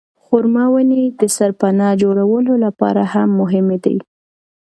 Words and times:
خورما 0.23 0.65
ونې 0.73 1.03
د 1.19 1.23
سرپناه 1.37 1.99
جوړولو 2.01 2.53
لپاره 2.65 3.01
هم 3.13 3.29
مهمې 3.39 3.77
دي. 3.85 3.97